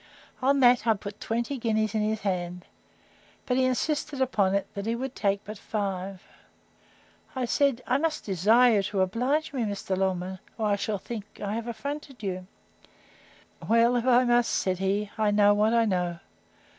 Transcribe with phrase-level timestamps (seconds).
[0.41, 2.65] On that I put twenty guineas in his hand;
[3.45, 6.23] but he insisted upon it, that he would take but five.
[7.35, 9.95] I said, I must desire you to oblige me, Mr.
[9.95, 12.47] Longman, or I shall think I have affronted you.
[13.67, 16.17] Well, if I must, said he, I know what I know.